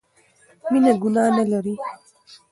[0.71, 1.73] مينه ګناه نه لري